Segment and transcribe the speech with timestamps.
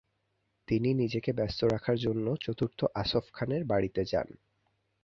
[0.67, 4.27] তিনি নিজেকে ব্যস্ত রাখার জন্য চতুর্থ আসফ খানের বাড়িতে যান।